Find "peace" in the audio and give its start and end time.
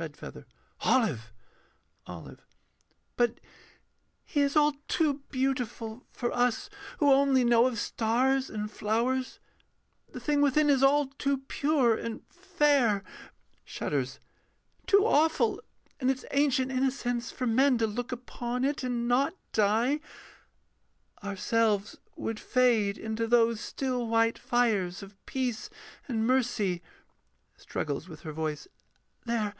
25.26-25.68